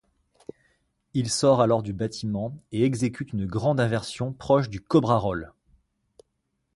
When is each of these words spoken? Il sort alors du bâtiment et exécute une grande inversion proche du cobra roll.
Il 1.13 1.29
sort 1.29 1.61
alors 1.61 1.83
du 1.83 1.93
bâtiment 1.93 2.57
et 2.71 2.85
exécute 2.85 3.33
une 3.33 3.45
grande 3.45 3.79
inversion 3.79 4.33
proche 4.33 4.67
du 4.67 4.81
cobra 4.81 5.15
roll. 5.19 5.53